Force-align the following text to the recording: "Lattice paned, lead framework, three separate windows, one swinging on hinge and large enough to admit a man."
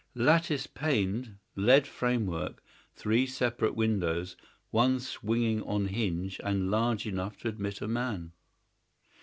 "Lattice 0.15 0.65
paned, 0.65 1.37
lead 1.55 1.85
framework, 1.85 2.63
three 2.95 3.27
separate 3.27 3.75
windows, 3.75 4.35
one 4.71 4.99
swinging 4.99 5.61
on 5.61 5.89
hinge 5.89 6.41
and 6.43 6.71
large 6.71 7.05
enough 7.05 7.37
to 7.41 7.47
admit 7.49 7.81
a 7.81 7.87
man." 7.87 8.31